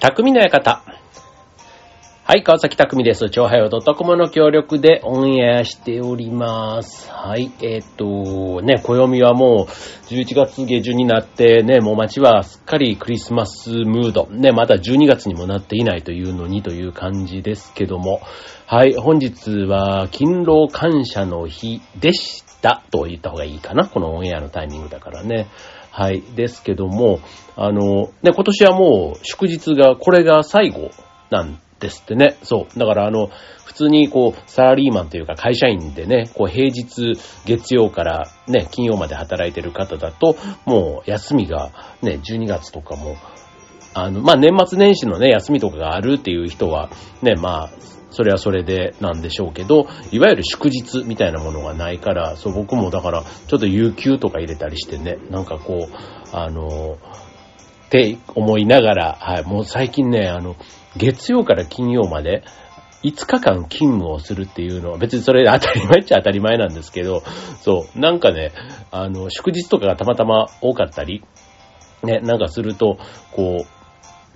[0.00, 0.82] 匠の館。
[2.24, 3.28] はい、川崎匠です。
[3.28, 7.10] 超はよ .com の協力でオンエアしております。
[7.10, 9.70] はい、えーっと、ね、暦はもう
[10.10, 14.26] 11月下旬になってね、もう街はすっかりクリスマスムード。
[14.30, 18.22] ね、まだ12月にもなっていないというのにという感じですけども。
[18.64, 23.86] はい、本日は勤労感謝の日でしたと言った方がいいかな。
[23.86, 25.48] このオンエアのタイミングだからね。
[25.90, 26.22] はい。
[26.36, 27.20] ですけども、
[27.56, 30.90] あの、ね、今年はもう祝日が、これが最後
[31.30, 32.36] なんですってね。
[32.42, 32.78] そう。
[32.78, 33.30] だからあの、
[33.64, 41.70] 普通にこう、サラリーマンというか会社員でね、こう平日月曜からね、金曜まで働いてる方だと、もう休みが
[42.02, 43.16] ね、12月とかも、
[43.94, 46.90] あの、まあ、年末年始のね、休みとかがあるっていう人は、
[47.22, 47.70] ね、まあ、
[48.10, 56.98] それはそれでなんでしょうけど、いわゆる祝日みたいなものがないから、そう僕もだから、ちょっと有給とか入れたりしてね、なんかこう、あの、
[57.86, 60.56] って思いながら、はい、もう最近ね、あの、
[60.96, 62.44] 月曜から金曜まで、
[63.02, 67.22] 5日間勤務をするっていうのは、別にそれ当たり前っちゃ当たり前なんですけど、
[67.60, 68.52] そう、なんかね、
[68.90, 71.24] あの、祝日とかがたまたま多かったり、
[72.02, 72.98] ね、なんかすると、
[73.32, 73.79] こう、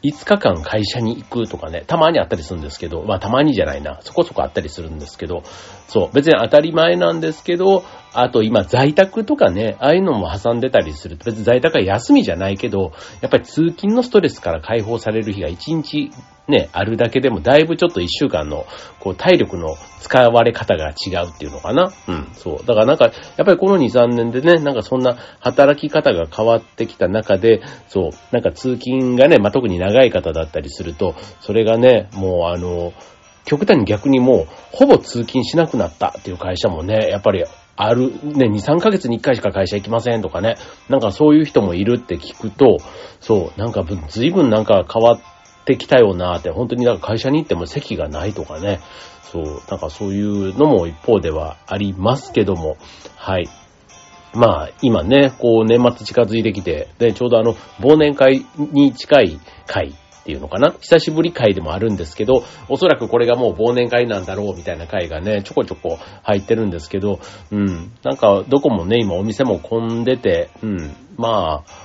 [0.05, 5.42] 5日間会社に行くとかね、たまにあったりするんですけど、まあたまにじゃないな、そこそこあったりするんですけど、
[5.88, 11.16] そう、別に当たり前なんですけど、あと今在宅とかね、ああいうのも挟んでたりする。
[11.16, 16.10] と、別に在宅は休みじゃないけど、やっぱり通勤のストレスから解放される日が1日
[16.47, 18.67] ね、あるだけでもだいぶちょっと1週間の、
[19.00, 21.92] こう体力の使われ方が違うっていうのかな。
[22.06, 22.67] うん、そう。
[22.67, 32.92] だからなんか、やっぱりこの2、3年でね、なんかそんな働き方が変わってきた中で、そう、なんか通勤がね、まあ、特に長い方だったりすると、それがね、もうあの、
[33.47, 37.45] 極端に逆にもう、ほぼ通勤しなくなったっていう会社もね、やっぱり
[37.77, 40.56] ある、ね、2、3ヶ月に1回しか会社行きませんとかね、
[40.89, 42.78] なんかそういう人もいるって聞くと、
[43.20, 45.21] そう、なんか随分なんか変わっ
[45.64, 48.80] てきたよなって、本当になんか会社に行っても席がないとかね、
[49.22, 52.76] そう、なんかそういうのも一方ではありますけども、
[53.16, 53.48] はい。
[54.34, 59.94] まあ、今ね、こう年末近づいてきて、で、ちょうどあの、忘年会に近い会
[60.25, 67.20] っていうのかな久しぶり会でもあるんですけど、おそらくこれがもう忘年会なんだろうみたいな会がね、ちょこちょこ入ってるんですけど、
[67.50, 67.92] うん。
[68.02, 70.96] なんか、どこもね、今お店も混んでて、うん。
[71.16, 71.84] まあ、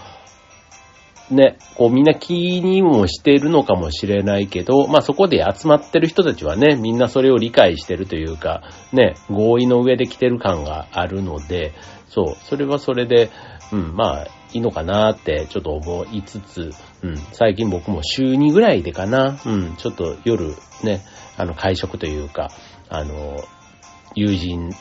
[1.32, 11.74] ね、こうみんな気にもしているのかもしれないけど、まあそこで集まってる人たちはね、みんなそれを理解してるというか、ね、合意の上で来てる感があるので、
[12.08, 13.30] そう、それはそれで、
[13.72, 16.72] うん、まあ、いいのかなってちょっと思いつつ、
[17.04, 21.02] うん、最近僕も週2ぐらいでかな、うん、ちょっと夜ね、
[21.38, 22.50] あの会食というか、
[22.90, 23.38] あの、
[24.16, 24.72] 友人、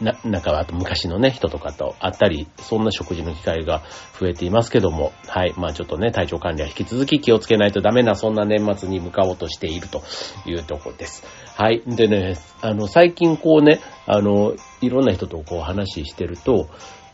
[0.00, 3.82] な、なんかあと昔のね、人とかと会ったり、そんな食事の機会が
[4.18, 10.02] 増えていますけども、はい、まあちょっとね、体調管理は引き続き気をつけないとダメな、そんな年末に向かおうとしていると
[10.46, 11.24] いうところです。
[11.56, 11.82] はい。
[11.86, 16.68] でね、あの、最近こうね、あの、いろんな人とこう話してると、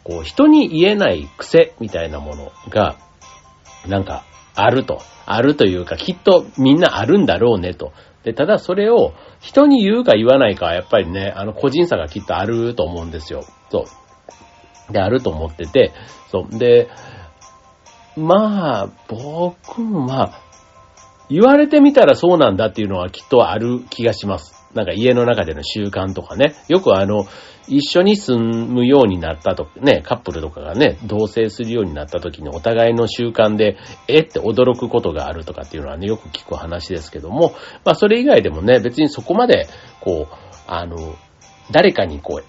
[0.04, 2.96] こう、人に言えない癖みたいなものが、
[3.86, 4.24] なんか、
[4.54, 5.02] あると。
[5.26, 7.92] あるというか、きっとみんなあるんだろうねと。
[8.25, 13.44] で、ただそれを人に言うか言わないかはやっぱりね、あの個人差がきっとあると思うんですよ。
[13.70, 13.84] そ
[14.88, 14.92] う。
[14.92, 15.92] で、あると思ってて、
[16.31, 16.58] そう。
[16.58, 16.88] で、
[18.16, 20.41] まあ、僕もまあ、
[21.31, 24.59] 言われてみたらそうなんだっていうのはきっとある気がします。
[24.75, 26.54] なんか家の中での習慣とかね。
[26.69, 27.26] よくあの、
[27.66, 33.76] 一緒に住むようになったと、ね、カップルとかがね、同棲するようになった時にお互いの習慣で、
[34.08, 37.54] えって驚くことがあるとかっていうのはね、よく聞く話ですけども、
[37.84, 39.69] まあそれ以外でもね、別にそこまで、
[40.00, 40.34] こう、
[40.66, 41.16] あの、
[41.70, 42.44] 誰かにこう、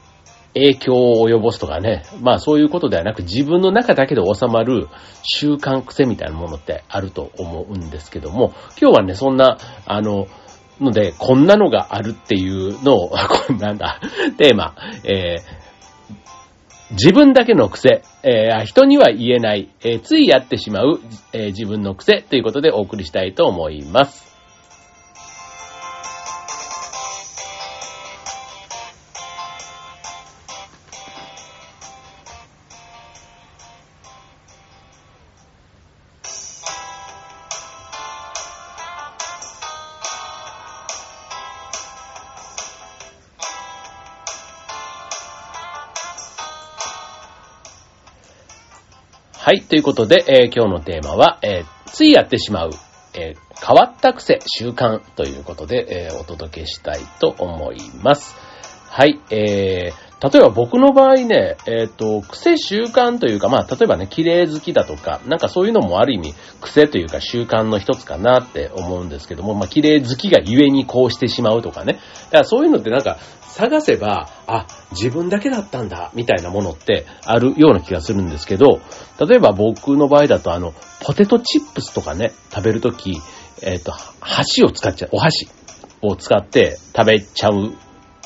[0.53, 4.88] 影響を及ぼすとかね、まあそういうことではなく自分の中だけで収まる
[5.24, 10.28] 習慣癖みたいなものってあると思うんですけども、今日はね、そんな、あの、
[10.81, 13.09] ので、こんなのがあるっていうのを、
[13.47, 14.00] こんなんだ、
[14.38, 21.00] テーマ、えー、自分だけの癖、えー、人には言えない、えー、ついやってしまう、
[21.34, 24.31] え、自分の癖ということでお送りしたいと思います。
[49.52, 49.64] はい。
[49.64, 52.70] ということで、えー今日のテーマは、えーついやってしまう、
[53.14, 58.34] えー変わった癖、習慣ということで、えお届けしたいと思います。
[58.88, 59.20] はい。
[59.30, 71.94] えー例えば僕の場合ね、えっ、と、癖習慣というか、まあ、例えばね、綺麗好きだとか、なんかそういうのもある意味、癖というか習慣の一つかなって思うんですけども、まあ、綺麗好きがゆえにこうしてしまうとかね。
[71.94, 78.79] だからそういうのってなんか、探せば、あ、自分だけだったんだ、みたいなものってあるような気がするんですけど、
[79.28, 83.20] 例えば僕の場合だとあの、ポテトチップスとかね、食べるとき、
[83.64, 85.50] えっ、と、箸を使っちゃう、お箸
[86.02, 87.73] を使って食べちゃう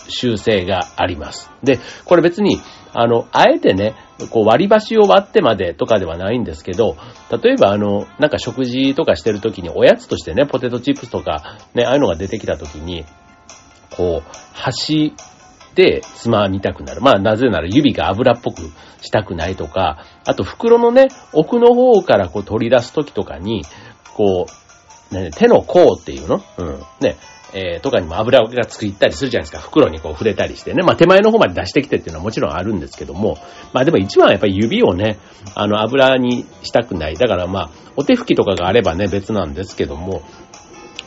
[0.10, 1.50] 習性があります。
[1.64, 2.60] で、これ別に、
[2.94, 3.96] あの、あえてね、
[4.30, 6.96] こう割り箸を割ってまでとかではないんですけど、
[7.44, 13.06] 例えばあの、なんか食事とかしてる時におやつとしてね、ポテトチップスとか、ね、ああいうのが出てきた時に、
[13.96, 15.14] こう、箸
[15.76, 17.02] でつまみたくなる。
[17.02, 18.62] まあ、なぜなら指が油っぽく
[19.02, 23.64] したくないとか、あと袋のね、奥の方からこう取り出す時とかに、
[24.14, 24.46] こ
[25.12, 26.42] う、ね、手の甲っていうの？
[26.58, 26.80] うん。
[27.02, 27.18] ね、
[27.58, 29.66] えー、とかにも油がつくったりするじゃないですか。
[29.66, 30.84] 袋にこう触れたりしてね。
[30.84, 33.38] まあ手前の方まで出してきてっていうのはもちろんあるんですけども、
[33.72, 35.18] まあでも一番はやっぱり指をね、
[35.56, 37.16] あの油にしたくない。
[37.16, 40.22] だからまあ、お手拭きとかがあればね、別なんですけども、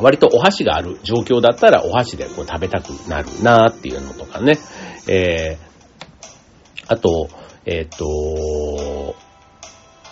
[0.01, 4.59] 割とお箸がある状況だったらお箸でこう食べたくなるなーっていうのとかね。
[5.07, 7.29] えー、あと、
[7.67, 9.17] えっ、ー、と、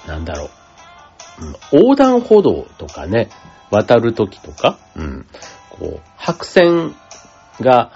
[0.06, 0.50] なんだろ
[1.40, 1.80] う、うん。
[1.80, 3.30] 横断歩道とかね、
[3.70, 5.26] 渡るときとか、うん。
[5.78, 6.94] こう、白線
[7.60, 7.90] が、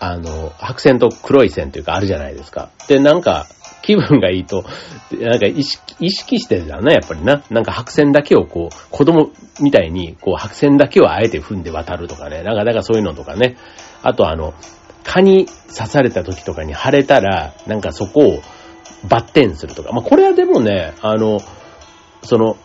[0.00, 2.70] あの、白線と黒い線というかあるじゃないですか。
[2.88, 3.46] で、なんか、
[3.82, 4.64] 気分がいいと、
[5.12, 7.42] なんか意識、意識してるじゃんね、やっぱりな。
[7.50, 9.30] なんか白線だけをこう、子供
[9.60, 12.42] みたいに、こう白線だけをあえて踏んで渡るとかね。
[12.42, 13.56] なんか、なんかそういうのとかね。
[14.02, 14.54] あとあの、
[15.04, 18.42] 蚊に刺された時とかに腫れたら、なんかそこを
[19.08, 19.92] バッテンするとか。
[19.92, 21.40] まあ、これはでもね、あの、
[22.22, 22.56] その、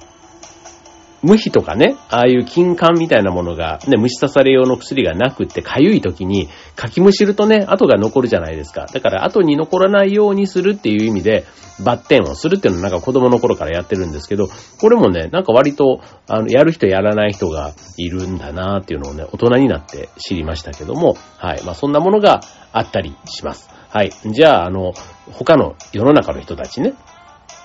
[1.24, 8.86] 無比とかね、ああいう金管みたいなものが、ね、虫刺され用の薬がなくって、かゆい時に、かきむしるとね、跡が残るじゃないですか。
[8.86, 11.46] だから、後に残らないようにするっていう意味で、
[11.84, 14.48] バッテンをするっていうのはなんか子供の頃からやってるんですけど、
[14.80, 21.64] これもね、なんか割と、あの、やる人やらない人がいるんだなーっていうのをね、大人になって知りましたけども、はい。
[21.64, 22.42] まあ、そんなものが
[22.72, 23.70] あったりします。
[23.90, 24.12] はい。
[24.26, 24.94] じゃあ、あの、
[25.32, 26.94] 他の世の中の人たちね、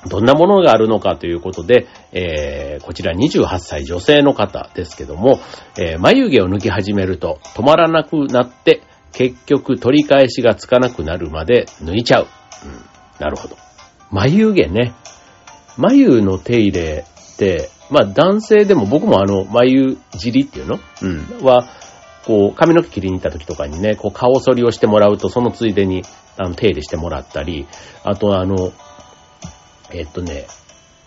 [0.08, 5.38] どんなものがあるのかということで、えー、こちら28歳女性の方ですけども、
[5.78, 8.82] えー、眉毛を抜き始めると止まらなくなって、
[9.12, 12.26] 結局取り返しがつかなくなるまで抜いちゃう。
[12.64, 12.72] うん、
[13.20, 13.56] なるほど。
[14.10, 14.94] 眉毛ね。
[15.76, 17.04] 眉の手入れ
[17.34, 20.80] って、まあ男性でも僕もあの眉尻っていうの？
[21.02, 21.44] うん。
[21.44, 21.68] は、
[22.26, 26.02] こう髪の毛切りに行った時とかにね、こう顔剃りをしてもらうとそのついでに
[26.38, 27.66] あの手入れしてもらったり、
[28.04, 28.72] あとあの、
[29.94, 30.46] えっとね、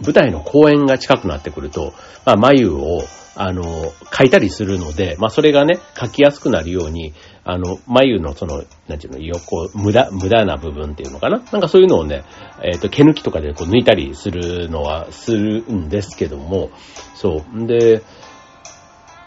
[0.03, 1.93] 舞台の公演が近くなってくると、
[2.25, 3.03] まあ、眉を、
[3.37, 11.39] あの、描いたりするので、まあ、それがね、描きやすくなるように、あの、眉のその、なんていうの、横、無駄、無駄な部分っていうのかな？
[11.51, 12.23] なんかそういうのをね、
[12.63, 16.71] えっ、と、毛抜きとかでこう抜いたりするのはするんですけども、
[17.13, 17.57] そう。
[17.57, 18.01] んで、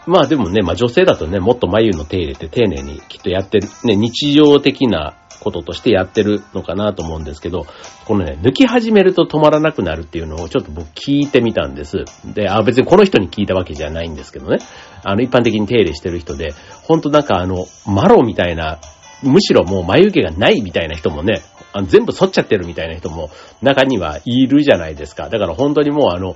[0.07, 7.65] まあでもね、まあ女性だとね、もっと眉の手入れて丁寧にきっとやってる、ね、日常的なこととしてやってるのかなと思うんですけど、
[8.05, 12.05] このね、抜き始めると止まらなくなるっていうのをちょっと僕聞いてみたんです。
[12.25, 14.57] で、あ、別にこの人に聞いたわけじゃないんですけどね。
[15.03, 16.53] あの、一般的に手入れしてる人で、
[16.83, 18.79] ほんとなんかあの、マロみたいな、
[19.23, 23.29] むしろもう眉毛がないみたいな人もね、あの全部剃っちゃってるみたいな人も
[23.61, 25.29] 中にはいるじゃないですか。
[25.29, 26.35] だから本当にもうあの、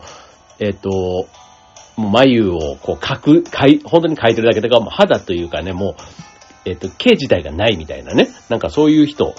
[0.59, 1.27] えっ、と、
[1.95, 5.95] もう眉をこう描く、描い、本当に描いてるだけだから、もう肌というかね、もう、
[6.65, 8.29] えっと、毛自体がないみたいなね。
[8.49, 9.33] なんかそういう人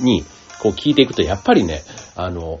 [0.00, 0.24] に、
[0.62, 1.82] こう聞いていくと、やっぱりね、
[2.16, 2.60] あの、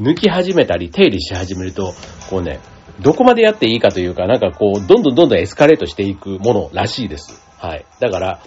[0.00, 1.94] 抜き始めたり、手入れし始めると、
[2.30, 2.60] こうね、
[3.00, 7.40] どこまでやっていいかというか、なんかこう、どんどんどんどんエスカレートしていくものらしいです。
[7.58, 7.84] はい。
[8.00, 8.40] だから、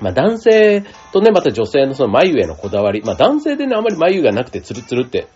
[0.00, 5.28] まあ男性とね、また女性のその眉へのこだわり、まあ男性でね、あまり眉がなくてツルツルって、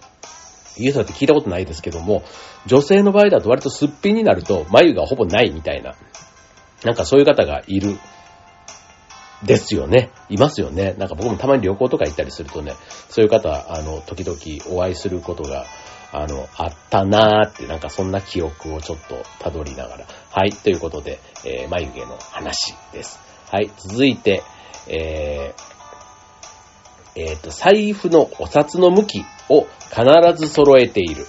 [0.79, 2.23] 言う人って聞いたことないですけども、
[2.67, 5.95] 女性の場合だと割とすっぴんになると眉がほぼないみたいな、
[6.85, 7.99] なんかそういう方がいる
[9.45, 10.11] ですよね。
[10.29, 10.95] いますよね。
[10.99, 12.75] なんか僕もたまに旅行とか行ったりするとね、
[13.09, 15.65] そういう方は、あの、時々お会いすることが、
[16.11, 20.07] あの、あったなーって、なんかそんな記憶をちょっと辿りながら。
[20.31, 23.21] はい、ということで、えー、眉毛の話です。
[23.51, 24.43] はい、続いて、
[24.89, 30.05] えー、えっ、ー、と、財布のお札の向きを必
[30.37, 31.27] ず揃えている。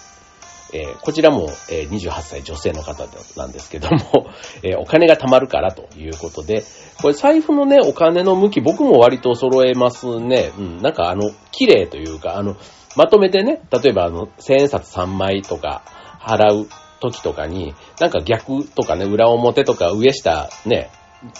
[0.73, 4.27] え、こちらも、え、28歳女性の方なんですけども、
[4.63, 6.63] え、お金が貯まるからということで、
[7.01, 10.51] これ財布のね、お金の向き、僕も割と揃えますね。
[10.57, 12.55] うん、なんかあの、綺麗というか、あの、
[12.95, 15.83] まとめてね、例えばあの、千円札3枚とか
[16.21, 16.67] 払う
[16.99, 20.89] 時とかに、なんか逆とかね、裏表とか上下ね、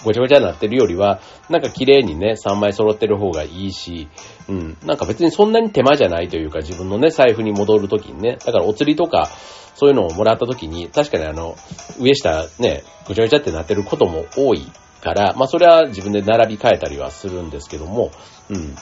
[0.03, 1.19] ごちゃごちゃになってるよりは、
[1.49, 4.09] なんか綺麗にね、3枚揃ってる方がいいし、
[4.47, 9.29] うん、なんか別にそんなに手間じゃないというか、自分のね、財布に戻るときにね、だからお釣りとか、
[9.75, 11.55] そういうのをもらったときに、確かにあの、
[11.99, 14.67] 上下ね、ぐちゃぐちゃってなってることも多い
[15.01, 18.11] から、まあそれは自分で並び替えたりはするんですけども、
[18.49, 18.75] うん。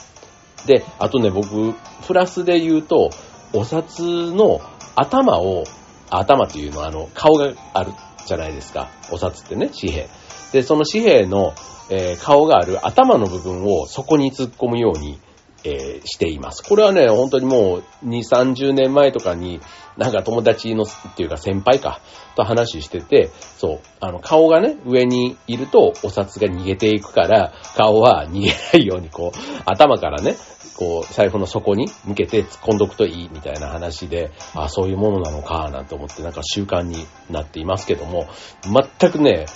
[0.66, 1.74] で、あとね、僕、
[2.06, 3.10] プラスで言うと、
[3.52, 4.60] お札の
[4.96, 5.64] 頭を、
[6.10, 7.92] 頭っていうのはあの、顔がある
[8.26, 8.90] じゃないですか。
[9.12, 10.08] お札ってね、紙幣。
[10.52, 11.54] で、その紙幣の、
[11.90, 15.18] えー、顔がある頭の部分をそこに突っ込むように、
[15.64, 16.62] えー、しています。
[16.62, 19.60] これはね、本当にもう2、30年前とかに、
[19.96, 20.86] なんか友達の、っ
[21.16, 22.00] ていうか先輩か、
[22.36, 30.36] と話してて、そう、あの、顔がね、上にいるとお札が逃げていくから、顔は逃げないようにこう、頭からね、
[30.76, 38.28] こう、財布の底に向けて突っ込んどくといいみたいな話で、あ、そういうものなのか、なんて思ってなんか習慣になっていますけども、
[38.62, 39.46] 全くね、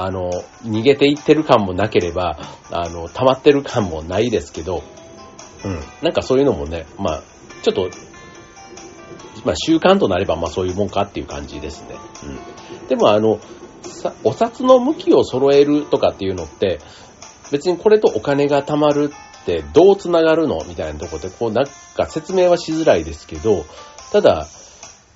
[0.00, 0.30] あの、
[0.64, 2.38] 逃げていってる感もなければ、
[2.70, 4.82] あの、溜まってる感もないですけど、
[5.64, 5.80] うん。
[6.02, 7.22] なんかそういうのもね、まあ、
[7.62, 7.90] ちょっと、
[9.44, 11.96] まあ習慣となればまあそういうもんかっていう感じですね。
[12.24, 12.88] うん。
[12.88, 13.40] でもあの、
[14.24, 16.80] お札の向きを揃えるとかっていうのって、
[17.50, 19.12] 別にこれとお金が貯まる
[19.42, 21.64] ってどう繋がるのみたいなとこで、こうなん
[21.96, 23.64] か説明はしづらいですけど、
[24.12, 24.46] ただ、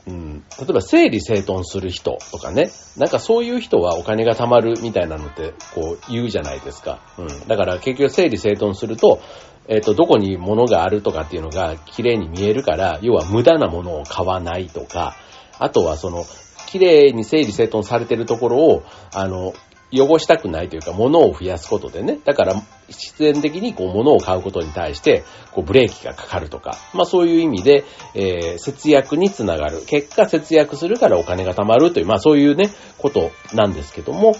[0.06, 7.00] うん、例えば整理整頓する人とかね、なんかそういう人はお金が貯まるみたいなのってこう言うじゃないですか。
[7.18, 7.46] うん。
[7.46, 9.20] だから結局整理整頓すると、
[9.68, 15.16] えっ、ー、と、どこに物があるとかっていうのが綺麗に見えるから、要は無駄なものを買わないとか、
[15.58, 16.24] あとはその、
[16.66, 18.82] 綺麗に整理整頓されてるところを、
[19.14, 19.52] あの、
[19.92, 22.18] 汚したくないというか、物を増やすことでね。
[22.24, 26.78] だから、必然的にこう、物を買うことに対して、こう、ブレーキがかかるとか。
[26.94, 27.84] まあそういう意味で、
[28.14, 29.82] えー、節約につながる。
[29.86, 34.34] 結果、節約するからお金が貯まるという、まあそういうね、ことなんですけども。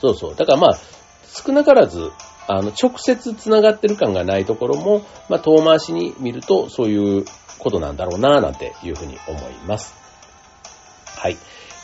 [0.00, 0.34] そうそう。
[0.34, 0.78] だからまあ、
[1.26, 2.10] 少なからず、
[2.48, 7.24] あの、直接繋がってる感がないところも、まあ遠回しに見ると、そういう
[7.58, 9.94] ことなんだろうな、なんていうふうに思います。
[11.16, 11.36] はい。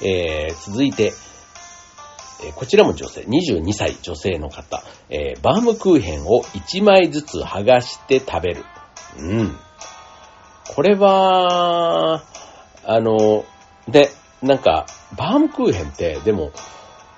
[0.03, 1.13] えー、続いて、
[2.45, 8.65] えこちらも女性、22歳女性の方、えー、バームクーヘンを1枚ずつ剥がして食べる。
[9.19, 9.57] うん。
[10.69, 12.23] これは、
[12.85, 13.45] あの、
[13.89, 14.11] で、
[14.43, 16.53] なんか、バームクーヘンって、でも、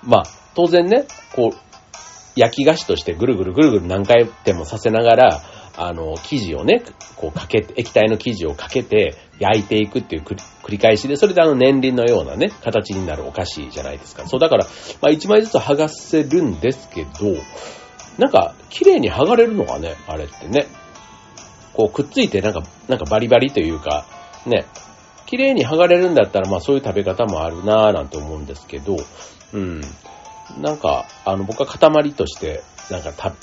[0.03, 0.23] まあ、
[0.55, 1.57] 当然ね、こう、
[2.35, 5.41] 焼き菓子としてぐるぐるぐるぐる何回でもさせながら、
[5.75, 6.83] あの、生地をね、
[7.15, 10.37] こうかけて、液体の生地をかけて焼いていくっていう繰
[10.69, 14.27] り返しで、それであの年輪のようなね、形になるお菓子じゃないですか。
[14.27, 14.65] そう、だから、
[15.01, 17.09] まあ一枚ずつ剥がせるんですけど、
[18.17, 20.67] なんか、綺麗に剥がれるのがね、あれってね、
[21.73, 24.05] こうくっついてなんか、なんかバリバリというか、
[24.45, 24.65] ね、
[25.25, 28.97] 綺麗に剥がれるんだったら、まあそういう食べ方もあるなぁなんて思うんですけど、
[29.53, 29.81] うん。
[30.59, 33.33] なんか、あの、僕は塊として、なんかた、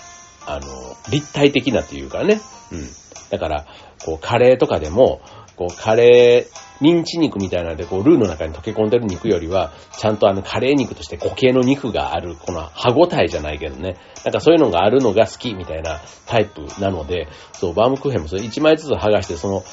[0.47, 0.67] あの、
[1.11, 2.41] 立体的なというかね。
[2.73, 2.89] うん。
[3.31, 3.67] だから、
[4.05, 5.21] こう、カレーとかでも、
[5.57, 13.97] こう、カレー、ミンチ肉みたいなので、こう、ルーの中に溶け込んでる肉よりは、ちゃんとあの、カレー肉として固形の肉がある、この歯応えじゃないけどね。
[14.25, 19.65] なんかそういうのがあるのが好きみたいなタイプなので、そう、バームクーヘンもそれ1枚ずつ剥がして、その、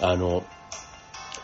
[0.00, 0.42] あの、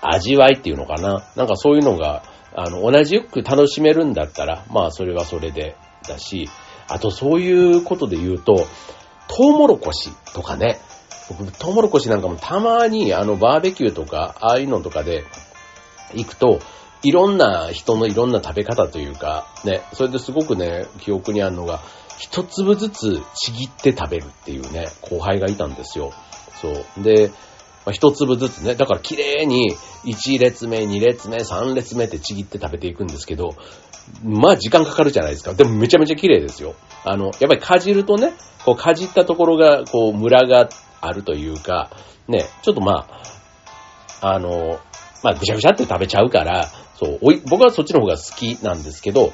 [0.01, 1.25] 味わいっていうのかな。
[1.37, 5.77] なんかそういうのが、あの、同じよく楽しめるんだったら、まあそれはそれで
[6.09, 6.49] だし、
[6.89, 8.67] あとそういうことで言うと、
[9.29, 10.79] トウモロコシとかね、
[11.29, 15.25] 僕、トウモロコシなんかもたまにあのバーベキューとか、ああいうのとかで
[16.15, 16.61] 行くと、
[17.03, 21.81] いろんな人のいろんな食べ方というか、ね、それですごくね、記憶にあるのが、
[22.19, 26.13] 一粒ずつちぎって食べるっていうね、後輩がいたんですよ。
[26.61, 27.03] そう。
[27.03, 27.31] で、
[27.85, 29.75] まあ、一粒ずつね、だから綺麗に
[30.05, 33.57] 1列目、2列目、3列目ってちぎって食べていくんですけど、
[34.23, 35.55] まあ時間かかるじゃないですか。
[35.55, 36.75] でもめちゃめちゃ綺麗ですよ。
[37.05, 40.69] あの、やっぱりかじるとね、こうかじったところが、こう、ムラが
[41.03, 41.91] あるというか、
[42.29, 43.07] ね、ちょっとま
[44.23, 44.81] あ、あの、
[45.23, 49.33] まあぐしゃぐしゃって食べちゃうから、そう、おい、僕はそっちの方が好きなんですけど、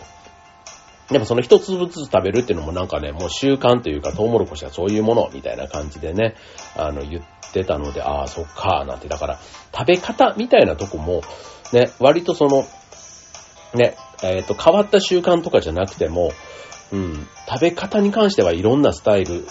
[1.11, 6.35] でもその一粒ずつ食べるっていうのもなんかね、もう習慣というか、トウモロコシはそういうものみたいな感じでね、
[6.77, 9.09] あの、言ってたので、ああ、そっか、なんて。
[9.09, 9.39] だから、
[9.75, 11.23] 食べ方みたいなとこも、
[11.73, 12.67] ね、割とその、
[13.75, 16.33] ね、えっ、ー、と、変わった習慣とかじゃなくても、
[16.93, 19.47] うん、食べ方に関してはいろんなスタイル、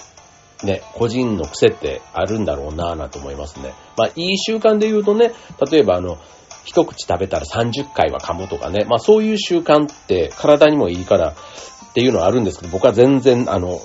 [0.64, 3.74] ね、個人の癖ってあるんだろうなぁなと思いますね。
[3.96, 5.34] まあ、いい習慣で言うとね、
[5.72, 6.18] 例えばあの、
[6.66, 13.80] 一口食べたら30回は噛むとかね、まあそういう習慣って体にもいいからっていうのはあるんですけど、僕は全然あの、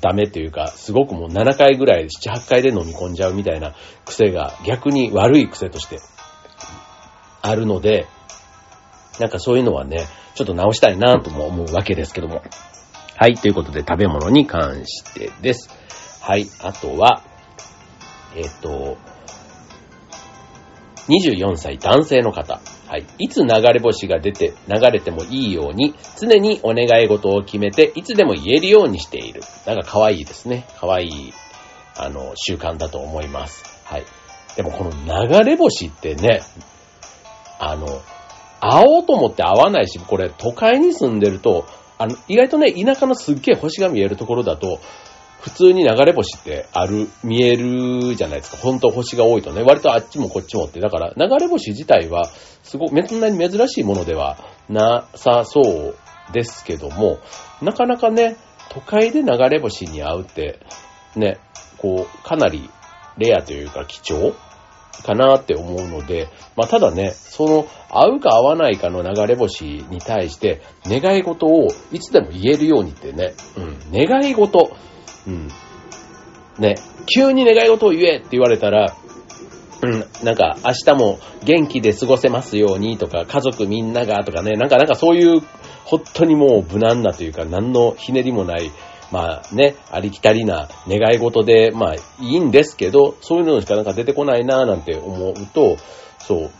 [0.00, 5.98] ダメっていうか、すごくもう7回ぐらい、7、8回で飲み込んじゃうみたいな癖が逆に悪い癖として
[7.42, 8.06] あるので、
[9.18, 12.42] なんかそういうのはね、ちょっと直したいなぁとも思うわけですけども。
[13.16, 15.70] はい、ということで食べ物に関してです。
[16.28, 17.22] はい、あとは、
[18.36, 18.98] えっ、と、
[21.08, 22.60] 24歳男性の方。
[22.86, 23.06] はい。
[23.16, 29.40] いつ流れ星が出て、流れてもいいように、常にお願い事を決めて、いつでも言えるようにしている。
[29.64, 30.66] なんか可愛いですね。
[30.78, 31.32] 可愛い、
[31.96, 33.64] あの、習慣だと思います。
[33.86, 34.04] はい。
[34.54, 36.42] でもこの流れ星ってね、
[37.58, 38.02] あの、
[38.60, 41.64] 会おうと思って会わないし、これ都会に住んでると、
[41.96, 44.78] あの、意外とね、田舎のすっげえ星が見えるところだと、
[45.40, 48.56] 普通に流れ星ってある、見えるじゃないですか。
[48.56, 49.62] 本当星が多いとね。
[49.62, 50.80] 割とあっちもこっちもって。
[50.80, 52.26] だから流れ星自体は、
[52.62, 54.36] すごく、そんなに珍しいものでは
[54.68, 55.96] なさそう
[56.32, 57.18] ですけども、
[57.62, 58.36] なかなかね、
[58.70, 60.58] 都会で流れ星に会うって、
[61.16, 61.38] ね、
[61.78, 62.68] こう、かなり
[63.16, 64.34] レアというか貴重
[65.02, 74.70] かなって思うので、まあただね、その合うか合わないかの流れ星に対して願い事をいつでも言えるようにってね、うん、願い事、
[75.28, 75.48] うん、
[76.58, 78.96] ね、急に願い事を言えって言われたら、
[79.82, 85.40] うん、なんか明日も元気で過ごせますようにとか、家族みんながとかね、なんかなんかそういう、
[85.84, 88.72] 本当にもう無難なというか、何のひねりもない、
[89.10, 95.76] まあね、ありきたりな願い事で、まあいいんですけど、そういうのしかなんか出てこないなぁなんて思うと、
[96.18, 96.50] そう、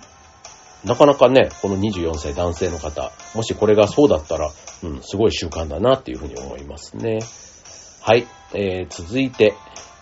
[0.84, 4.52] なかなかね、この24歳男性の方、もしこれがそうだったら、
[4.84, 7.18] うん、すごい習慣だなっていうふうに思いますね。
[8.08, 9.52] はい、えー、続いて、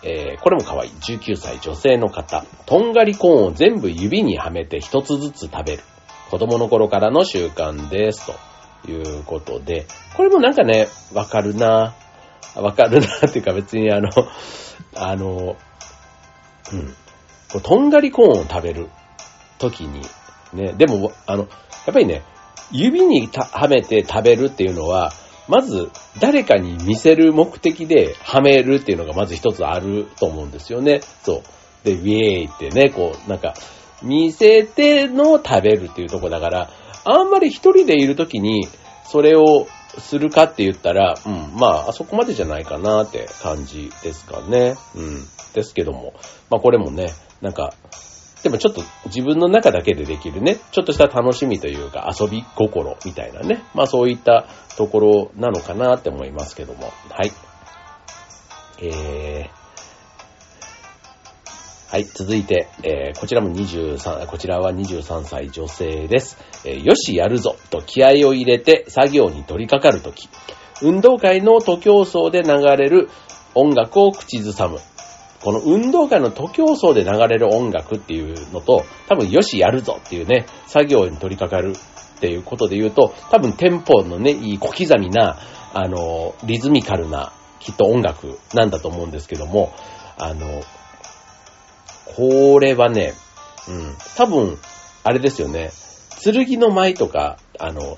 [0.01, 0.91] えー、これも可愛い。
[0.91, 2.45] 19歳女性の方。
[2.65, 5.83] とんがりコーンを全部指にはめて一つずつ食べる。
[6.31, 8.31] 子供の頃からの習慣です。
[8.85, 11.95] ということで、これもなんかね、わかるな
[12.55, 14.09] わかるな っていうか別にあの、
[14.95, 15.57] あの、
[16.71, 16.95] うん。
[17.51, 18.87] ことんがりコーンを食べる
[19.59, 19.99] 時に、
[20.53, 21.45] ね、でも、あの、や
[21.91, 22.23] っぱりね、
[22.71, 25.11] 指にはめて食べるっていうのは、
[25.47, 25.89] まず、
[26.19, 31.01] 誰かに見せる目的ではめるっていうのがまず一つあると思うんですよね。
[31.23, 31.43] そ
[31.83, 31.85] う。
[31.85, 33.53] で、ウェーイってね、こう、なんか、
[34.03, 36.69] 見せての食べるっていうとこだから、
[37.05, 38.67] あんまり一人でいるときに、
[39.05, 44.75] それをするかって言ったら、うん、まあ、あそこまでじゃないかなって感じですかね。
[44.95, 45.25] うん。
[45.53, 46.13] ですけども、
[46.49, 47.07] まあこれもね、
[47.41, 47.73] なんか、
[48.47, 57.31] でもちょっと自分の中だけでできるね、ちょっとした楽しみというか遊び心みたいなね、まあそういったところなのかなって思いますけども、はい。
[58.81, 59.51] えー、
[61.91, 66.37] はい、続いて、えー、こちらも23、こちらは23歳女性です。
[66.63, 70.29] えー、よし、やるぞと気合を入れて作業に取り掛かるとき、
[70.81, 73.09] 運動会の徒競走で流れる
[73.55, 74.79] 音楽を口ずさむ。
[75.41, 81.75] この運動会の徒競走で流れる音楽っていうのと、多分よしやるぞっていうね、作業に取り掛かる
[82.17, 85.37] っていうことで言うと、多分テンポのね、いい小刻みな、
[85.73, 89.73] あの、リズミカルな、きっと音楽なんだと思うんですけども、
[90.17, 90.63] あの、
[92.15, 93.13] これはね、
[93.67, 94.57] うん、多分、
[95.03, 95.71] あれですよね、
[96.23, 97.97] 剣の舞とか、あの、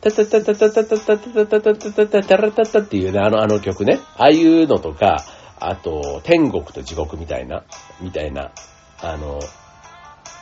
[0.00, 5.24] タタタタタタタタタタタタタタタタラタタっていうね、あの、あの曲ね、ああいうのとか、
[5.68, 7.64] あと、天国と地獄みたいな、
[8.00, 8.52] みたいな、
[9.00, 9.38] あの、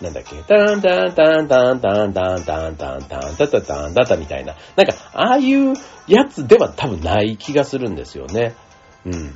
[0.01, 5.75] なんだっけ、タンタンタンタンタンタンタンタンタンタタタンタタみたいな、なんか、ああいう
[6.07, 8.55] やつでは多分ない気がするんですよね。
[9.05, 9.35] うん。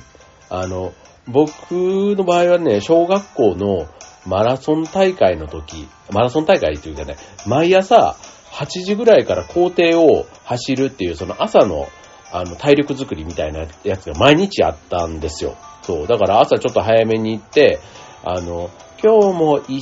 [0.49, 0.93] あの、
[1.27, 3.87] 僕の場合はね、小学校の
[4.25, 8.15] マラソン大会の時、マラソン大会っていうかね、毎朝
[8.51, 11.87] 8時ぐらいから校庭を走るっていう、その朝の
[12.31, 15.55] あの、体力作りみたいなやつが毎日あったんですよ。
[15.85, 16.07] そう。
[16.07, 17.79] だから朝ちょっと早めに行って、
[18.23, 18.69] あの、
[19.03, 19.81] 今日もい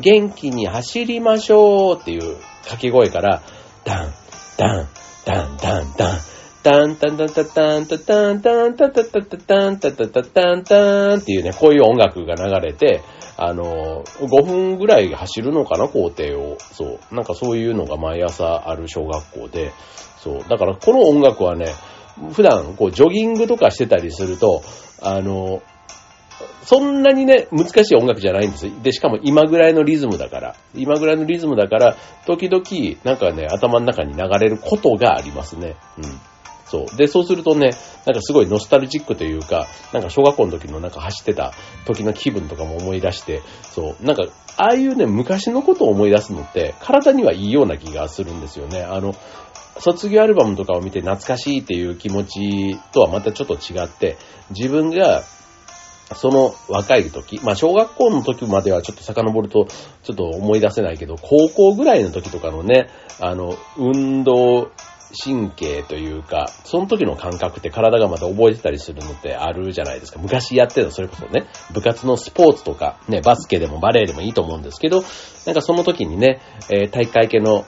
[0.00, 3.42] 元気に走りましょうっていう掛け声から、
[3.84, 4.14] ダン、
[4.56, 4.88] ダン、
[5.24, 6.18] ダン、ダン、ダン、
[6.66, 13.02] タンタンタンタタンタタンタンタタタタタンタタタタンタンっていうね、こういう音楽が流れて、
[13.36, 16.56] あの、5分ぐらい走るのかな、校庭を。
[16.58, 17.14] そう。
[17.14, 19.72] なんかそういうのが毎朝ある小学校で、
[20.18, 20.40] そう。
[20.48, 21.66] だからこの音楽はね、
[22.32, 24.62] 普段こうジョギングとかしてたりすると、
[25.00, 25.62] あの、
[26.62, 28.82] そんなにね、難しい音楽じゃないんです。
[28.82, 32.64] で、しかも今ぐらいのリズムだから、今ぐらいのリズムだから、時々、
[33.04, 35.76] なんかね、頭の中に流れることがありますね。
[35.98, 36.04] うん。
[36.66, 36.96] そう。
[36.96, 37.70] で、そうするとね、
[38.04, 41.52] なんかすごいノスタルジックというか、なんか小学校の時のなんか走ってた
[41.84, 44.04] 時の気分とかも思い出して、そう。
[44.04, 44.24] なんか、
[44.56, 48.82] ああいうね、昔のことを思い出すのって、体にはいいような気がするんですよね。
[48.82, 49.14] あの、
[49.78, 54.16] 卒業アルバムとかを見て懐かしいっていう気持ちとはまたちょっと違って、
[54.50, 55.22] 自分が
[56.14, 59.66] その若い時、まあ小学校の時まではちょっと遡ると
[60.02, 62.88] ちょっと思い出せないけど、高校ぐらいの時とかのね、
[63.20, 64.70] あの、運動
[65.24, 70.20] 神経というか、その時の感覚って体がまた覚えてたりするのってあるじゃないですか。
[70.20, 75.04] 昔やってた、それこそね、部活のスポーツとか、ね、バスケでもバレーでもいいと思うんですけど、
[75.44, 77.64] なんかその時にね、えー、大会系の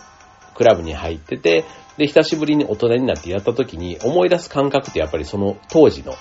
[0.58, 1.64] クラブに入ってて、
[1.96, 6.12] で、久しぶりに大人になってやった時に思い出す感覚ってやっぱりその当時の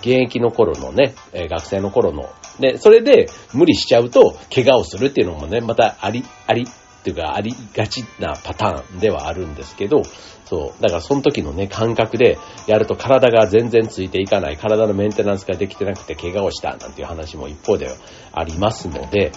[0.00, 2.28] 現役の頃のね、え、学生の頃の、
[2.58, 10.02] で、それで無理しちゃうと怪我をするっていうのもね、またあり、あり、っていうかありがちなパターンではあるんですけど、
[10.46, 10.82] そう。
[10.82, 17.96] だからその時のね、感覚でやると体が全然ついていかない、体のメンテナンスができてなくて怪我をしたなんていう話も一方では
[18.32, 19.32] ありますので、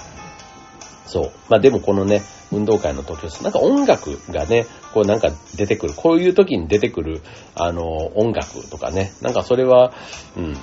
[1.08, 1.32] そう。
[1.50, 7.22] まあでもこのね、運動会の時は、なんか音楽がね、こうなんか出てくる、こういう時に出てくる、
[7.56, 7.84] あの、
[8.18, 9.94] 音楽とかね、なんかそれは、
[10.38, 10.54] うん、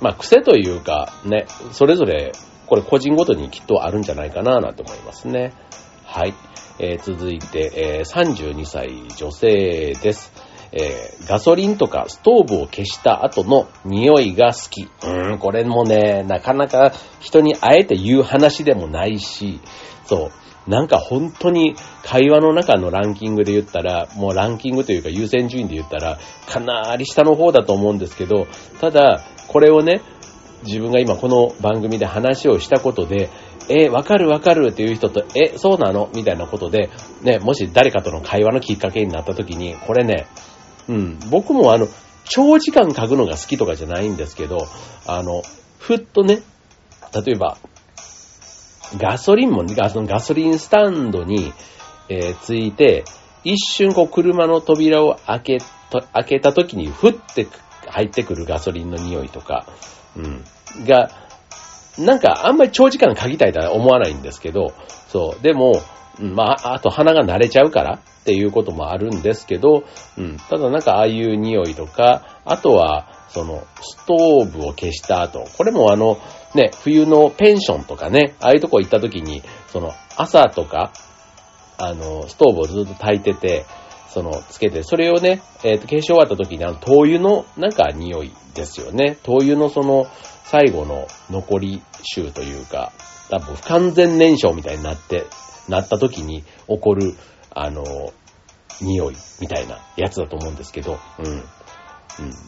[0.00, 2.32] まあ癖というか、ね、それぞれ、
[2.66, 5.52] これ個人ごとにきっとあるんじゃないかななんて思いますね。
[6.04, 6.34] はい。
[6.78, 10.32] えー、続いて、えー、32歳女性です。
[10.72, 14.88] えー、ガソリンとかストーブを消した後の匂いが好き。
[15.04, 19.60] うん、これもね、なかなか人にあえて言う話でもないし、
[20.04, 20.30] そう。
[20.70, 28.46] なんか本当に会話の中のランキングで言ったら、もうランキングというか優先順位で言ったら、かなり下の方だと思うんですけど、
[28.80, 30.02] ただ、これをね、
[30.62, 33.30] 自分が今この番組で話をしたことで、
[33.68, 36.10] えー、わかるわかるっていう人と、え、そうなの？
[36.14, 36.90] みたいなことで、
[37.22, 40.26] ね、もし誰かとの会話のきっかけになった時に、これね、
[40.88, 41.88] うん、僕もあの、
[42.24, 44.68] 長時間書くのが好きとかじゃないんですけど、
[45.06, 45.42] あの、
[45.78, 46.42] ふっとね、
[47.24, 47.56] 例えば、
[48.96, 51.52] ガソリンも、ガソリンスタンドに、
[52.08, 53.04] えー、ついて、
[53.44, 55.58] 一瞬こう車の扉を開け、
[56.12, 57.46] 開けた時にふって
[57.88, 59.66] 入ってくるガソリンの匂いとか、
[60.16, 60.44] うん、
[60.84, 61.10] が、
[61.98, 64.72] なんかあんまり長時間嗅ぎたいとは思わないんですけど、
[65.08, 65.82] そう、でも、
[66.20, 69.84] まあ、あと鼻が慣れちゃうからっていうこともあるんですけど、
[70.18, 76.18] うん、ただなんかああいう匂いとか、あとは、その、ストーブを消した後、これもあの、
[76.54, 80.92] ね、冬のペンションとかね、ああいうとこ行った時に、その、朝とか、
[81.78, 83.64] あの、ストーブをずっと炊いてて、
[84.08, 89.16] その、つけて、それをね、えっ、ー、と、消し終わった時にあの、灯油のなんか匂いですよね。
[89.22, 90.06] 灯油のその、
[90.44, 92.92] 最後の残り臭というか、
[93.30, 95.26] 多分不完全燃焼みたいになって、
[95.70, 97.14] なった時に起こる、
[97.54, 97.84] あの、
[98.80, 101.26] 匂いみたいなやつだと思うんですけど、うん。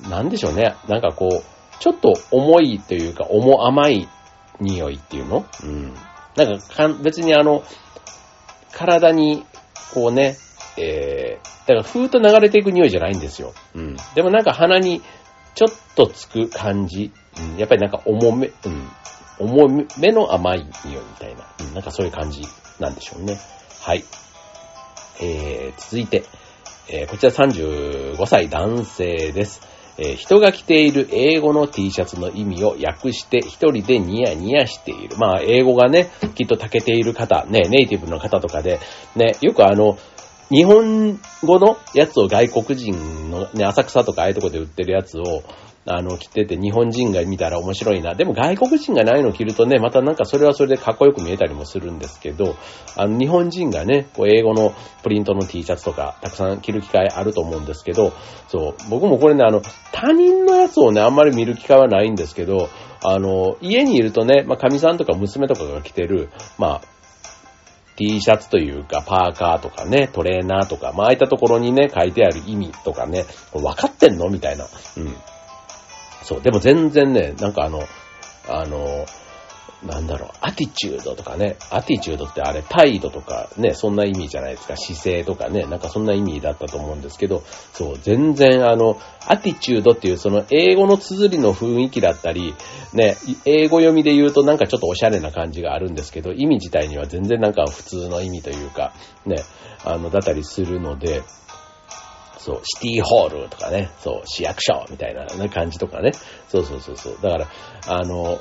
[0.04, 0.74] うん、なんでしょうね。
[0.88, 1.42] なんかこう、
[1.78, 4.08] ちょっと重いというか、重甘い
[4.60, 5.44] 匂いっていうの？
[5.62, 5.94] うん。
[6.36, 7.62] なんかか別にあの、
[8.72, 9.44] 体に、
[9.92, 10.36] こうね、
[10.78, 13.52] えー、だからふーっと流れていく匂いじゃないんですよ。
[13.74, 13.96] うん。
[14.14, 15.02] でもなんか鼻に
[15.54, 17.12] ちょっとつく感じ。
[17.38, 17.58] うん。
[17.58, 18.88] やっぱりなんか重め、うん。
[19.38, 21.46] 重めの甘い匂いみたいな。
[21.60, 21.74] うん。
[21.74, 22.42] なんかそういう感じ
[22.82, 23.38] なんでしょうね。
[23.80, 24.04] はい。
[25.20, 26.24] えー、続いて、
[26.88, 29.62] えー、こちら35歳男性です。
[29.98, 35.16] えー、人が着ている英語の T シャツの意味を訳して一人でニヤニヤしている。
[35.16, 38.80] まあ、英語がね、きっと長けている方、ね、ネイティブの方とかで、
[39.16, 39.98] ね、よくあの、
[40.50, 45.42] 日本語のやつを外国人の、ね、浅草とかああいうとこで売ってるやつを、
[45.84, 48.14] あの、着てて日本人が見たら面白いな。
[48.14, 52.54] でも外国人がないの着るとね、またなんかそれはそれでかっこよく見えたりもするんですけど、
[52.96, 58.12] あの、日本人がね、こう英語のプリントの T シャツとかたくさん着る機会あると思うんですけど、
[58.48, 59.60] そう、僕もこれね、あの、
[59.92, 62.68] 他人のやつをね、あんまり見る機会はないんですけど、
[63.04, 66.92] あの、家にいるとね、まあ、神さんとか娘とかが着てる、まあ、
[67.96, 74.30] T シャツというか、パーカーとかね、トレーナーとか、まあ、ああいったところにね、書いてある意味とかね、分かってんの？
[74.30, 74.66] みたいな。
[74.96, 75.14] うん。
[76.22, 77.82] そう、でも全然ね、なんかあの、
[78.48, 79.06] あの、
[79.84, 92.54] なんだろう、アティチュードとかね、アティチュードってあれ、態度とかね、そんな意味じゃないですか、姿勢とかね、なんかそんな意味だったと思うんですけど、そう、全然あの、アティチュードっていうその英語の綴りの雰囲気だったり、
[92.92, 98.92] ね、英語読みで言うとなんかちょっとおしゃれな感じがあるんですけど、意味自体には全然なんか普通の意味というか、
[99.26, 99.42] ね、
[99.84, 101.22] あの、だったりするので、
[102.42, 106.12] そう、シティホールとかね、そう、市役所みたいな、感じとかね。
[106.48, 107.18] そうそうそうそう。
[107.22, 107.48] だから、
[107.86, 108.40] あの、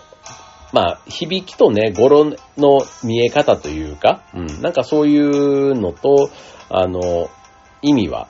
[0.74, 6.32] まあ、響きとね、語呂の見え方というか、うん、なんかそういうのと、
[6.70, 7.30] あの、
[7.84, 8.28] 意味は、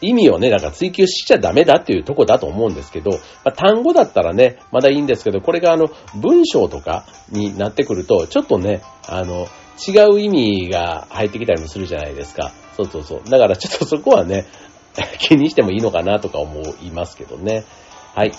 [0.00, 9.48] 意味をね、だか追求しちゃダメだっていうとこだと思うんですけど、まあ、単語だったらね、まだいいんですけど、これがあの、文章とかになってくると、ちょっとね、あの、
[9.86, 12.52] 違う意味が入ってきたりもするじゃないですか。
[12.76, 13.28] そうそうそう。
[13.28, 14.46] だからちょっとそこはね、
[15.18, 17.64] 気にしてもいいのかなとか思いますけどね。
[18.14, 18.32] はい。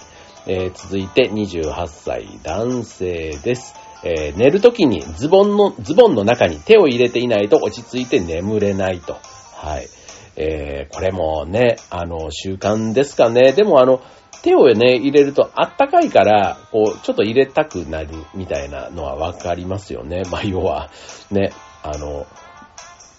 [0.47, 3.75] えー、続いて28歳男性です。
[4.03, 9.17] えー、寝るときにズボンの、ズボンの中に手を入れていないと落ち着いて眠れないと。
[9.53, 9.87] はい。
[10.37, 13.53] えー、これもね、あの、習慣ですかね。
[13.53, 14.01] でもあの、
[14.43, 20.21] 手をね、入れるとあったかいから、こう、ちょっと入れたくなるみたいなのはわかりますよね。
[20.29, 20.91] まあ、要は、
[21.31, 22.27] ね、あの、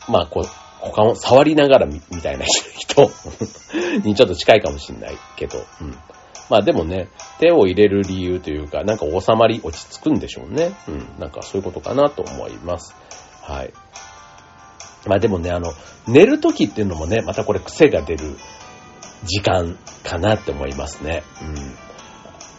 [0.09, 3.11] まあ、こう、他を触りながらみたいな人
[4.05, 5.97] にちょっと近いかもしんないけど、うん。
[6.49, 7.09] まあでもね、
[7.41, 10.73] 手を入れる理由というか、なんか収まり、落ち着くんでしょうね。
[10.89, 11.09] うん。
[11.19, 12.95] なんかそういうことかなと思います。
[13.43, 13.73] はい。
[15.07, 15.73] まあでもね、あの、
[16.07, 18.37] 寝るときっていうのもね、またこれ癖が出る
[19.25, 21.23] 時間かなって思いますね。
[21.43, 21.77] うん。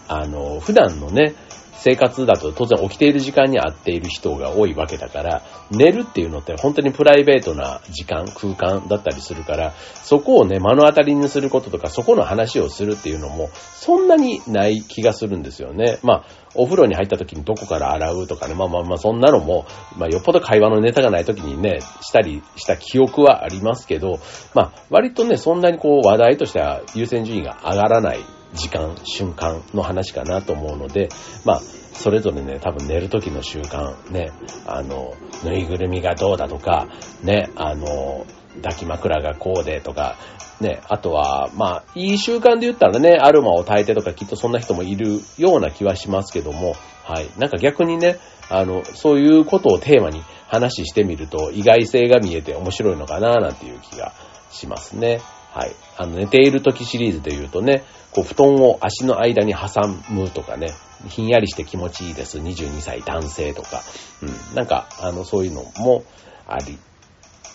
[0.09, 1.33] あの、普段のね、
[1.77, 15.99] 生活だと当然起きている時間に合っている人が多いわけだから、寝るっていうのって本当にプライベートな時間、空間だったりするから、そこをね、目の当たりにすることとか、そこの話をするっていうのも、そんなにない気がするんですよね。
[16.03, 16.23] まあ、
[16.55, 24.19] お風呂に入った時にどこから洗うとかね、まあまあまあそんなのも、まあよっぽど会話のネタがない時にね、したりした記憶はありますけど、
[24.53, 28.19] まあ割とね、そんなにこう話題としては優先順位が上がらない
[28.57, 31.09] 時間、瞬間の話かなと思うので、
[31.45, 31.61] まあ、
[31.93, 34.31] それぞれね、多分寝る時の習慣、ね、
[34.65, 36.87] あの、ぬいぐるみがどうだとか、
[37.23, 38.25] ね、あの、
[38.61, 40.15] 抱き枕がこうでとか、
[40.59, 47.29] ね、あとは、まあ、いい習慣で言ったらね、アルマを炊いてとかきっとそんな人もいるような気はしますけども、はい。
[47.37, 54.13] なんか逆にね、あの、そういうことをテーマに話してみると意外性が見えて面白いのかななんていう気が
[54.49, 55.21] しますね。
[55.57, 55.75] はい。
[55.97, 60.71] あの、寝ている時シリーズで言うとね、こう、布団を足の間に挟むとかね、
[61.09, 62.37] ひんやりして気持ちいいです。
[62.37, 63.81] 22歳男性とか。
[64.21, 64.55] うん。
[64.55, 66.03] なんか、あの、そういうのも
[66.45, 66.77] あり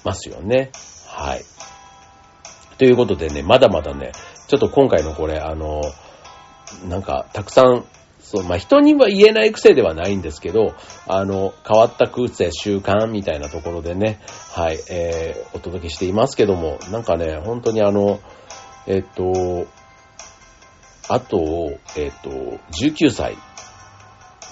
[0.02, 0.72] ますよね。
[1.06, 1.44] はい。
[2.76, 4.10] ということでね、まだまだね、
[4.48, 5.82] ちょっと今回のこれ、あの、
[6.88, 7.84] なんか、たくさん
[8.22, 10.74] そう、まあ、人には言えない癖ではないんですけど、
[11.06, 14.20] あの、変わった癖、習慣みたいなところでね、
[14.54, 18.20] はい、えー、お届けしていますけども、なんかね、本当にあの、
[18.86, 19.66] えっと、
[21.08, 23.36] あと、えっと、19歳、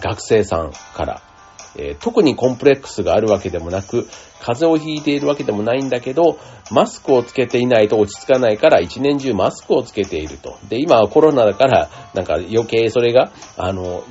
[0.01, 1.23] 学生さんから、
[1.77, 4.09] えー、特にコンプレックスがあるわけでもなく、
[4.41, 6.39] 風邪をひいているわけでもないんだけど、
[6.71, 10.59] マスクをつけていないと落ち着かないから一年中マスクをつけていると。
[10.69, 14.05] で、今はコロナだから、なんか余計それが、あの、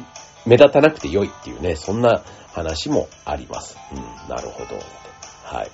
[0.46, 3.78] 目立たなくて良いっていうね、そんな話もあります。
[3.92, 4.80] うん、なるほど。
[5.44, 5.70] はい。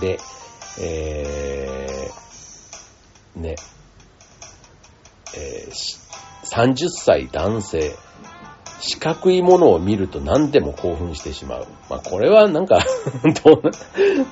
[0.00, 0.18] で、
[0.80, 3.56] えー、ね、
[5.34, 5.72] えー、
[6.44, 7.94] 30歳男性、
[8.82, 11.66] 四角いものを見ると何でも興奮してしまう。
[11.88, 12.84] まあ、これはなんか
[13.44, 13.62] どう、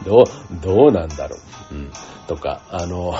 [0.04, 0.24] どう、
[0.60, 1.36] どうなんだろ
[1.70, 1.74] う。
[1.74, 1.90] うん。
[2.26, 3.14] とか、あの、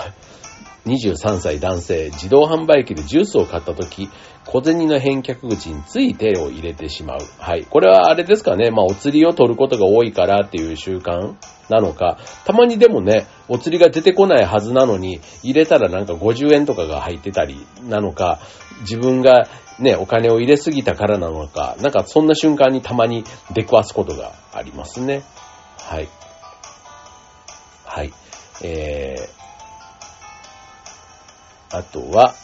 [0.87, 4.09] 23歳男性、自動販売機でジュースを買った時、
[4.47, 7.19] 小銭の返却口につい手を入れてしまう。
[7.39, 7.65] はい。
[7.65, 8.71] これはあれですかね。
[8.71, 11.35] まあ、お釣りを取ることが多いからっていう習慣
[11.69, 18.41] なのか、たまにでもね、お釣りが出てこないはずなのに、入れたらなんか50円とかが入ってたりなのか、
[18.81, 19.47] 自分が
[19.79, 25.23] ね、お金を入れすぎたからなのか、なんかそんな瞬間にたまに出くわすことがありますね。
[25.79, 26.09] はい。
[27.85, 28.13] はい。
[28.63, 29.40] えー、
[31.71, 32.35] あとは、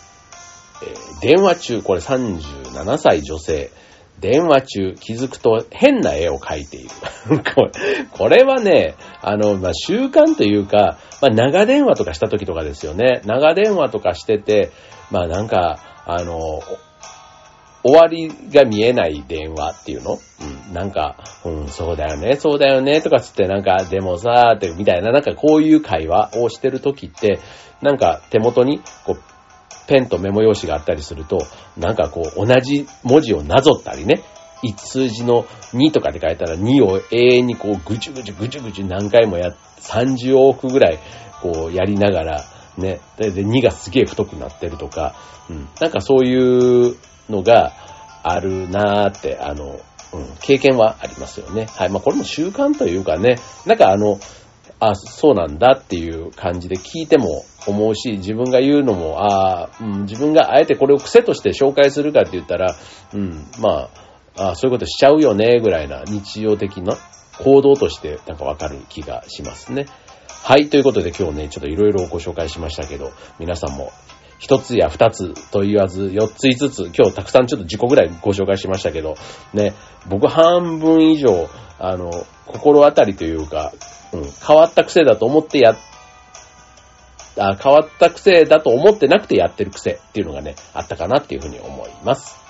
[0.83, 3.71] えー、電話中、これ37歳女性。
[4.21, 6.89] 電話中気づくと変な絵を描いている。
[7.55, 7.71] これ
[8.11, 13.21] これはね、あの、まあ、習慣というか、まあ、長電話とかした時とかですよね。
[13.27, 14.71] 長電話とかしてて、
[15.11, 16.63] まあなんか、あの、
[17.87, 20.19] 終わりが見えない電話っていうの？
[20.69, 27.39] うん、なんか、うん、そうだよね、そうだよね、とかつってなんか、でもさーって、みたいな、なんかこういう会話をしてる時って、
[27.83, 29.21] なんか手元に、こう、
[29.89, 31.39] ペンとメモ用紙があったりすると、
[31.77, 34.23] なんかこう、同じ文字をなぞったりね、
[34.63, 35.45] 一数字の
[35.75, 40.99] 2とかで書いたら2を永遠にこうぐちゅぐちゅぐちゅぐちゅ何回もや、30往復ぐらい
[41.41, 42.45] こうやりながら、
[42.77, 45.15] ね、で、2がすげえ太くなってるとか、
[45.49, 46.97] うん、なんかそういう
[47.29, 47.73] のが
[48.23, 49.81] あるなーって、あの、
[50.13, 51.67] うん、経験はありますよね。
[51.67, 51.89] はい。
[51.91, 53.37] まあこれも習慣というかね、
[53.67, 54.21] なんかあの、
[54.79, 62.77] あ、そうなんだっていう感じで聞いても思うし、自分が言うのも、あ、うん、自分があえてこれを癖として紹介するかって言ったら、
[63.15, 63.89] うん、ま
[64.37, 66.97] あ、あそういうことしちゃうよね、ぐらいな日常的な
[67.39, 69.87] 行動としてなんかわかる気がしますね。
[70.47, 73.91] はい、ということで今日ね、ちょっといろいろご紹介しましたけど、皆さんも
[74.39, 79.17] 一つや二つと言わず、四つ五つ、今日たくさんちょっと10個ぐらいご紹介しましたけど、
[79.55, 79.75] ね、
[80.09, 81.49] 僕半分以上、
[81.81, 82.13] あの、
[82.47, 83.73] 心当たりというか、
[84.13, 85.77] うん、変わった癖だと思ってや、
[87.37, 92.46] あ変わった癖だと思ってなくてやってる癖っていうのがね、あったかなっていうふうに思います。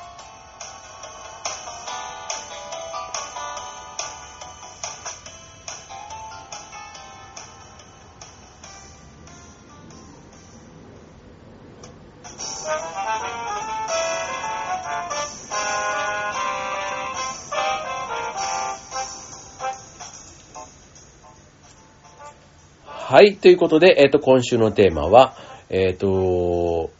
[23.16, 23.36] はい。
[23.38, 25.38] ということで、えっ、ー、と、今週のテーマは、
[25.70, 26.90] えっ、ー、と、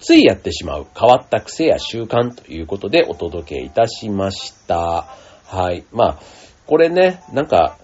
[0.00, 5.06] ついやってしまう変わった癖や習慣ということでお届けいたしました。
[5.46, 5.84] はい。
[5.92, 6.18] まあ、
[6.66, 7.78] これね、なんか、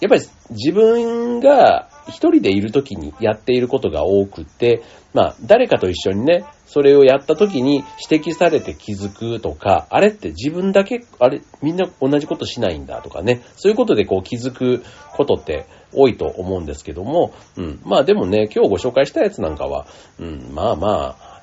[0.00, 14.84] やっぱり自分が一人でいる時にやっていることが多くて、まあ、誰かと一緒にね、それをやった時に指摘されて気づくとか、あれって自分だけ、あれ、みんな同じことしないんだとかね、そういうことでこう気づく
[15.16, 17.80] ことって多いと思うんですけども、うん。
[17.84, 19.86] まあでもね、今日ご紹介したやつなんかは、
[20.18, 21.42] うん、まあまあ、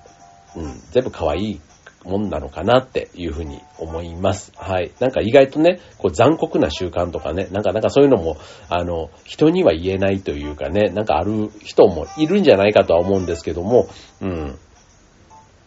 [0.55, 1.61] うん、全部可愛い
[2.07, 4.51] もんなのかなっていうふうに思います。
[4.55, 4.91] はい。
[4.99, 8.37] なんか意外とね、こう残酷な習慣とかね、なんかなんかそういうのも、
[8.69, 13.89] あの、人には言えないというかね、なんかある人もいるんじゃないかとは思うんですけども、
[14.21, 14.57] うん。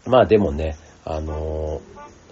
[0.07, 1.81] まあでもね、あの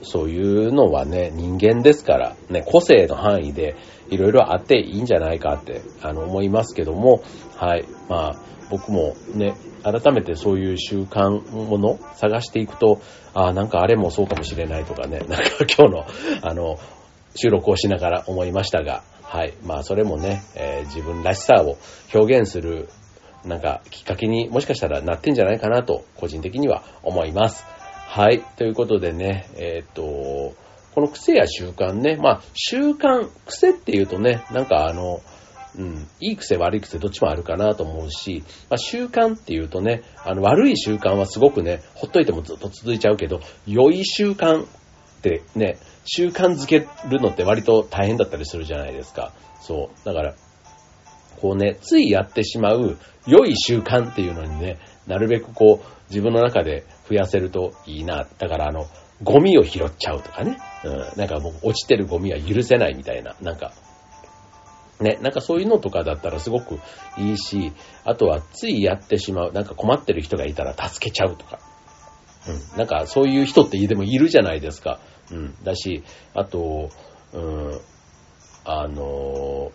[0.02, 3.76] そういうのはね、人間ですから、ね、個性の範囲で
[4.10, 7.22] いろいろあっていいんじゃないかって、あの、思いますけども、
[7.56, 7.84] はい。
[8.08, 8.36] まあ、
[8.70, 13.00] 僕もね、改めてそういう習慣もの探していくと、
[13.34, 16.06] ああ、なんかあれもそうかもしれないとかね、 なんか今日の、
[16.42, 16.78] あの、
[17.34, 19.54] 収録をしながら思いましたが、はい。
[19.64, 21.76] まあ、それもね、えー、自分らしさを
[22.14, 22.88] 表現する、
[23.44, 27.64] なんか、きっかけにもしかしたらなってんじゃないかなと、個人的には思います。
[28.18, 28.40] はい。
[28.56, 30.56] ということでね、えっ、と、こ
[30.96, 35.20] の癖や習慣ね、まあ、習慣、癖っていうとね、なんかあの、
[35.78, 44.66] うん、いい癖悪い癖どっちもあるかなと思うし、まあ、習慣っていうとね、あの悪い習慣はすごくね、ほっといてもずっと続いちゃうけど、良い習慣っ
[45.22, 49.32] てね、習慣づけるのって割と大変だったりするじゃないですか。
[49.60, 50.04] そう。
[50.04, 50.34] だから、
[51.40, 58.26] こうね、ついやってしまう良い習慣っていうのにね、なるべくこう、自分の中で増やせるといいな。
[58.38, 58.86] だからあの、
[59.22, 60.58] ゴミを拾っちゃうとかね。
[60.84, 63.34] うん、なんかもう落ちてるゴミは許せないみたいな。
[63.40, 63.72] なんか、
[65.00, 66.78] ね、なんかそういうのとかだったらすごく
[67.18, 67.72] いいし、
[68.04, 71.58] あとはついやってしまう、なんか困ってる人がいたら助けちゃうとか。
[72.48, 75.00] うん、なんかそういう人ってでもいるじゃないですか。
[75.30, 76.02] うん、だし、
[76.34, 76.90] あと、
[77.32, 77.80] うん、
[78.64, 79.72] あの、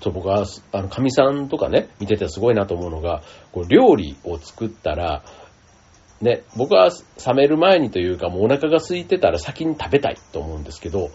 [0.00, 5.22] そう僕は、あの、神さんとかね、見ててすごいなと思うのが、こう料理を作ったら、
[6.20, 6.90] ね、僕は
[7.26, 11.10] 冷める前にというか、もうお腹が空いてたら先に食べたいと思うんですけど、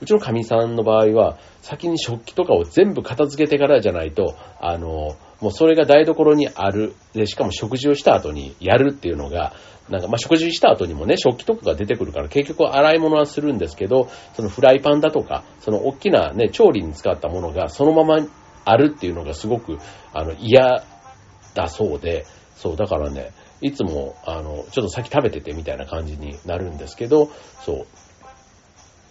[0.00, 6.94] うちの神さんの場合は、先に食器とかを全部片付けてからじゃないと、あの、もうそれが台所にある。
[7.14, 9.54] で、しかも食事をした後にやるっていうのが、
[9.88, 18.26] なんか、ま、食事した後にもね、食器とかが出てくるから、結局洗い物はするんですけど、そのフライパンだとか、その大きなね、調理に使ったものがそのまま
[18.64, 19.78] あるっていうのがすごく、
[20.12, 20.82] あの、嫌
[21.54, 27.30] だそうで、そう、だからね、いつも、あの、ちょっと先食べててみたいな感じになるんですけど、
[27.64, 27.86] そ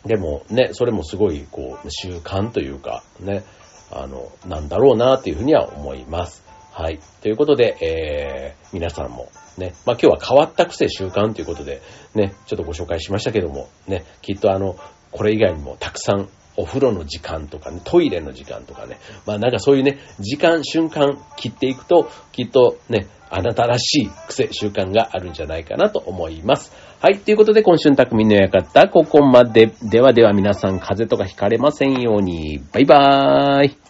[0.05, 3.43] う、でもね、それもすごい、こう、習慣というか、ね、
[3.91, 6.44] あの、なんだろうなっていうふうには思います。
[6.77, 6.99] はい。
[7.21, 11.81] ということで、えー、皆さんもね、まあ、今日は変わった癖習慣ということで、
[12.15, 14.75] ね、ちょっとご紹介しましたけども、ね、きっとあの、
[15.11, 26.73] これ以外にもたくさんお風呂の時間とかね、トイレの時間とかね、まあなんかそういうね、時間、瞬間切っていくと、きっとね、あなたらしい癖、習慣があるんじゃないかなと思います。
[26.99, 27.19] はい。
[27.19, 29.71] ということで、今週の匠の館、ここまで。
[29.81, 32.59] ではでは皆さん、風邪とかひかれませんように。
[32.73, 33.84] バイバーイ。